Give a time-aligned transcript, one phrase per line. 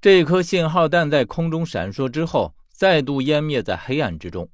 [0.00, 4.48] 这颗信号弹在空中闪烁之后，再度湮灭在黑暗之中，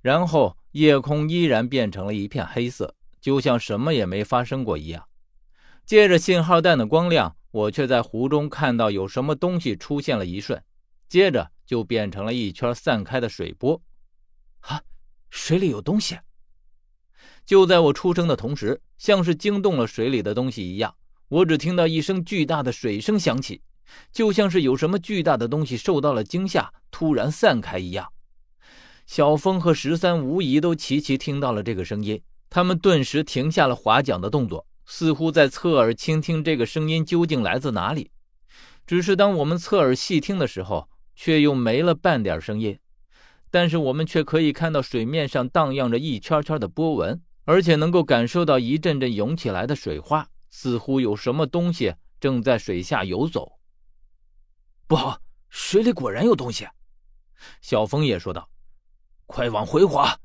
[0.00, 5.06] 然后夜空依然变成了一片黑色，就像什么也没发生过一样。
[5.86, 10.60] 借着信号弹的光亮，我却在湖中看到有什么东西出现了一瞬，
[11.08, 13.80] 接着就变成了一圈散开的水波。
[14.62, 14.82] 啊，
[15.30, 16.18] 水里有东西！
[17.46, 20.96] 就在我出声的同时，像是惊动了水里的东西一样，
[21.28, 23.62] 我只听到一声巨大的水声响起，
[24.12, 28.12] 就像是有什么巨大的东西受到了惊吓，突然散开一样。
[29.06, 38.10] 小峰和十三无疑都齐齐听到了这个声音，他们顿时停下了划桨的动作，似乎在侧耳倾听这个声音究竟来自哪里。
[38.86, 42.78] 只是当我们侧耳细听的时候，却又没了半点声音。
[43.50, 47.20] 但是我们却可以看到水面上荡漾着一圈圈的波纹。
[47.44, 53.58] 而且能够感受到一阵阵涌起来的水花，似乎有什么东西正在水下游走。
[54.86, 55.18] 不好，
[55.48, 56.66] 水里果然有东西！
[57.60, 58.48] 小峰也说道
[59.26, 60.16] ：“快往回划！”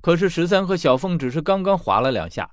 [0.00, 2.50] 可是十三和小峰只是刚刚划了两下，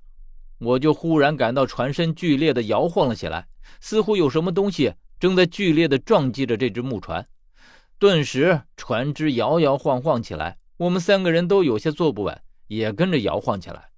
[0.59, 3.47] 我就忽然感到船身剧烈的摇晃了起来，
[3.79, 7.27] 似乎有什么东西正在剧烈的撞击着这只木船。
[7.97, 12.41] 顿时，船只摇摇晃晃起来，我们三个人都有些坐不稳。
[12.67, 13.89] 也跟着摇晃起来，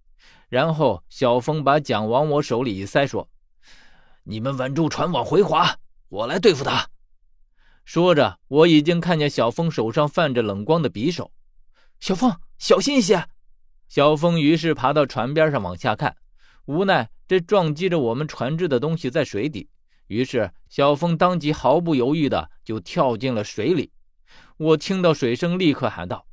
[0.50, 3.30] 然后小峰把桨往我手里一塞，说
[4.26, 5.78] ：“你们稳住船，往回划，
[6.14, 6.88] 我来对付他。”
[7.86, 11.32] 说着，我已经看见小峰手上泛着冷光的匕首。
[12.00, 13.28] 小峰，小心一些！
[13.88, 16.16] 小峰于是爬到船边上往下看，
[16.66, 19.70] 无奈这撞击着我们船只的东西在水底，
[20.08, 23.92] 于是小峰当即毫不犹豫的就跳进了水里。
[24.58, 26.28] 我听到水声，立刻喊道：“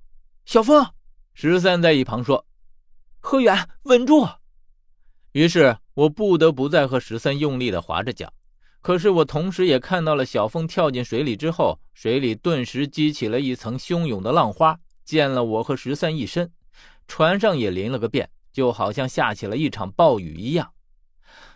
[0.45, 0.87] 小峰！”
[1.33, 2.47] 十三在一旁说
[3.19, 4.29] ：“何远，稳住！”
[5.33, 8.31] 于是我不得不再和十三用力的划着桨。
[8.83, 16.51] 可是我同时也看到了小凤跳进水里之后，水里顿时激起了一层汹涌的浪花，溅了我和十三一身，
[17.07, 20.73] 船上也淋了个遍，就好像下起了一场暴雨一样。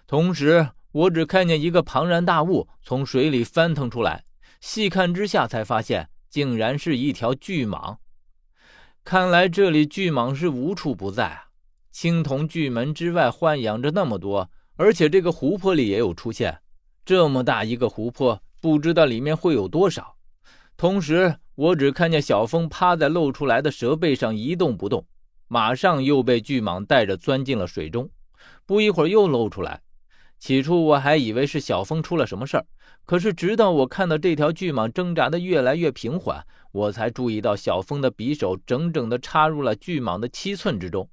[0.06, 4.24] 同时，我只看见一个庞然大物从水里翻腾出来，
[4.60, 7.96] 细看之下才发现，竟然是一条巨蟒。
[9.02, 11.44] 看来这里巨蟒是无处不在啊！
[11.90, 16.58] 青铜巨门之外豢养着那么多，而且这个湖泊里也有出现。
[17.04, 20.16] 这么大一个湖泊，不知道里面会有多少。
[20.76, 25.06] 同时，我只看见小峰趴在露出来的蛇背上一动不动，
[25.46, 28.08] 马上又被巨蟒带着钻进了水中。
[28.64, 29.82] 不一会儿又露出来。
[30.38, 32.66] 起初我还以为是小峰出了什么事儿，
[33.04, 36.44] 可是直到我看到这条巨蟒挣扎的越来越平缓。
[36.72, 41.08] 我才注意到小峰的匕首整整的插入了巨蟒的七寸之中，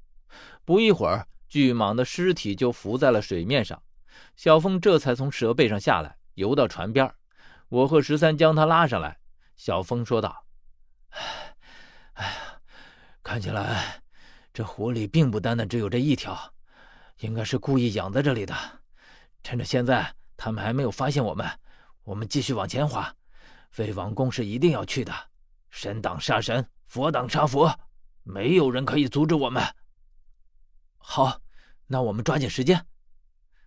[0.65, 3.81] 不一会儿，巨蟒的尸体就浮在了水面上。
[4.35, 7.13] 小峰这才从蛇背上下来，游到船边。
[7.69, 9.19] 我和十三将他拉上来。
[9.55, 10.45] 小峰说道
[11.11, 11.55] ：“哎，
[12.13, 12.37] 哎，
[13.23, 14.01] 看起来
[14.53, 16.53] 这湖里并不单单只有这一条，
[17.19, 18.55] 应该是故意养在这里的。
[19.43, 21.47] 趁着现在他们还没有发现我们，
[22.03, 23.15] 我们继续往前划。
[23.77, 25.13] 魏王宫是一定要去的。”
[25.69, 27.73] 神挡杀神，佛挡杀佛，
[28.23, 29.63] 没有人可以阻止我们。
[30.97, 31.39] 好，
[31.87, 32.85] 那我们抓紧时间。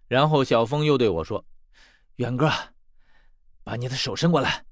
[0.07, 1.45] 然后小峰又对我说
[2.17, 2.51] ：“远哥，
[3.63, 4.65] 把你的手伸过来。”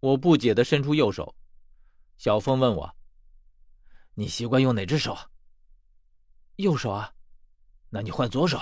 [0.00, 1.34] 我不解的伸出右手。
[2.18, 2.96] 小峰问我
[4.14, 5.16] ：“你习惯用哪只手
[6.56, 7.12] ？”“右手啊。
[7.90, 8.60] ”“那你换左手。”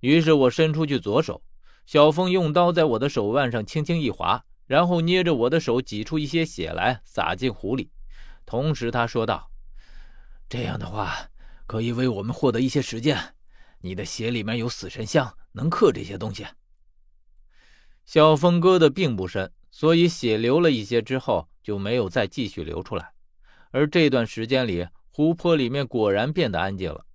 [0.00, 1.42] 于是我伸出去左手，
[1.84, 4.44] 小峰用刀在我的手腕上轻轻一划。
[4.66, 7.90] 然后捏着我的手，挤出一些血来，撒进湖里。
[8.46, 9.50] 同时，他说道
[10.48, 11.28] ：“这样的话，
[11.66, 13.34] 可以为我们获得一些时间。
[13.80, 16.46] 你的血里面有死神香，能克这些东西。”
[18.06, 23.12] 小峰割的并不深，所以血流了一些之后就没有再继续流出来。
[23.70, 27.06] 而这段时间里，湖泊里面果然变得安静了。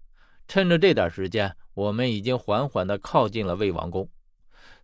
[0.47, 4.09] 趁着这点时间，我们已经缓缓地靠近了魏王宫。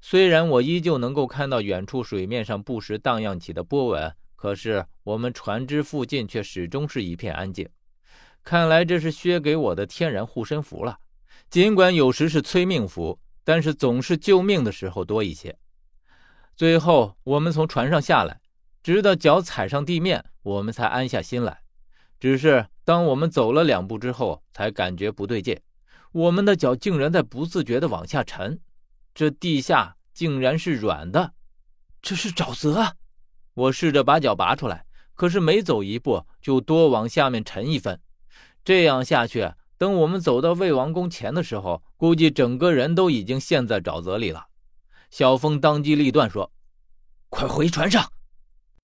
[0.02, 7.69] 虽然我依旧能够看到远处水面上不时荡漾起的波纹，可是我们船只附近却始终是一片安静。
[8.44, 10.98] 看来这是薛给我的天然护身符了。
[11.50, 15.58] 尽管有时是催命符，但是总是救命的时候多一些。
[16.56, 18.40] 最后，我们从船上下来，
[18.84, 21.62] 直到脚踩上地面，我们才安下心来。
[22.20, 25.60] 只是当我们走了两步之后，才感觉不对劲，
[26.12, 28.60] 我们的脚竟然在不自觉地往下沉。
[29.14, 31.34] 这地下竟然是软的，
[32.02, 32.96] 这是沼泽！
[33.54, 34.86] 我试着把脚拔出来，
[35.16, 38.00] 可是每走一步就多往下面沉一分。
[38.64, 44.45] 这样下去，等我们走到魏王宫前的时候，估计整个人都已经陷在沼泽里了。
[45.10, 46.51] 小峰当机立断说
[47.30, 48.12] ：“快回船上！